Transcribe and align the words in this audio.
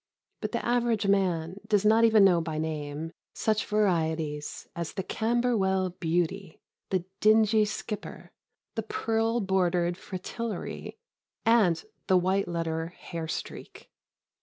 But 0.39 0.51
the 0.51 0.65
average 0.65 1.05
man 1.05 1.57
does 1.67 1.85
not 1.85 2.03
even 2.05 2.25
know 2.25 2.41
by 2.41 2.57
name 2.57 3.11
such 3.35 3.67
varieties 3.67 4.67
as 4.75 4.93
the 4.93 5.03
Camberwell 5.03 5.91
Beauty, 5.91 6.59
the 6.89 7.05
Dingy 7.19 7.65
Skipper, 7.65 8.31
the 8.73 8.81
Pearl 8.81 9.41
bordered 9.41 9.97
Fritillary, 9.99 10.97
and 11.45 11.85
the 12.07 12.17
White 12.17 12.47
letter 12.47 12.95
Hairstreak. 13.11 13.89